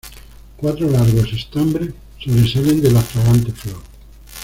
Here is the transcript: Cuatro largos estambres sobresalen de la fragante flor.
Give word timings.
Cuatro 0.57 0.89
largos 0.89 1.31
estambres 1.31 1.93
sobresalen 2.19 2.81
de 2.81 2.89
la 2.89 3.01
fragante 3.01 3.51
flor. 3.51 3.83